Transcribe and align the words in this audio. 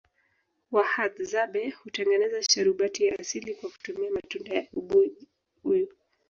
wahadzabe 0.75 1.69
hutengeza 1.71 2.43
sharubati 2.43 3.05
ya 3.05 3.19
asili 3.19 3.55
kwa 3.55 3.69
kutumia 3.69 4.11
matunda 4.11 4.53
ya 4.55 4.65
ubuyu 4.73 5.87